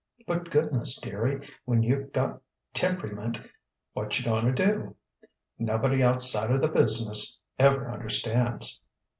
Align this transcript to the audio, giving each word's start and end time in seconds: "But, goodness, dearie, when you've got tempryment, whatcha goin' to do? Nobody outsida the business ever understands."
"But, 0.25 0.49
goodness, 0.49 0.99
dearie, 0.99 1.47
when 1.65 1.83
you've 1.83 2.11
got 2.11 2.41
tempryment, 2.73 3.39
whatcha 3.93 4.23
goin' 4.23 4.45
to 4.45 4.51
do? 4.51 4.95
Nobody 5.59 6.01
outsida 6.01 6.59
the 6.59 6.69
business 6.69 7.39
ever 7.59 7.87
understands." 7.87 8.81